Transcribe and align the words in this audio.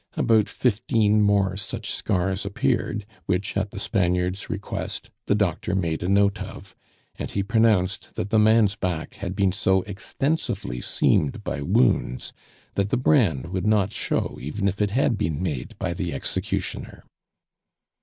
About 0.17 0.49
fifteen 0.49 1.21
more 1.21 1.55
such 1.55 1.91
scars 1.91 2.43
appeared, 2.43 3.05
which, 3.27 3.55
at 3.55 3.69
the 3.69 3.77
Spaniard's 3.77 4.49
request, 4.49 5.11
the 5.27 5.35
doctor 5.35 5.75
made 5.75 6.01
a 6.01 6.09
note 6.09 6.41
of; 6.41 6.75
and 7.19 7.29
he 7.29 7.43
pronounced 7.43 8.15
that 8.15 8.31
the 8.31 8.39
man's 8.39 8.75
back 8.75 9.13
had 9.17 9.35
been 9.35 9.51
so 9.51 9.83
extensively 9.83 10.81
seamed 10.81 11.43
by 11.43 11.61
wounds 11.61 12.33
that 12.73 12.89
the 12.89 12.97
brand 12.97 13.49
would 13.51 13.67
not 13.67 13.93
show 13.93 14.39
even 14.41 14.67
if 14.67 14.81
it 14.81 14.89
had 14.89 15.19
been 15.19 15.43
made 15.43 15.77
by 15.77 15.93
the 15.93 16.13
executioner. 16.13 17.05